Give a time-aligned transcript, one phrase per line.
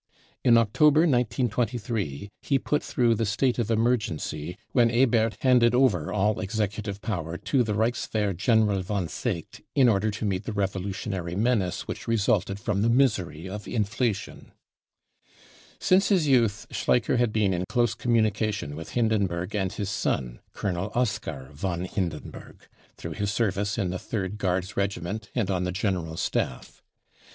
[0.43, 5.75] In October 1925 he put through the <c state of emergency," when % Ebert handed
[5.75, 10.25] over all executive power to the Reichsw r ehr General von Seeckt in order to
[10.25, 12.59] meet the revolutionary r 44 BROWN BOOK OF THE HITLER TERROR r menace wfcich resulted
[12.59, 14.51] from the misei*y of inflation.
[15.77, 20.39] Since his youth Schleicher had been in close communication with r Hindenburg and his son,
[20.53, 22.65] Colonel Oskar von Hindenburg,
[22.97, 26.81] through his service in the Third Guards Regiment and on the General Staff.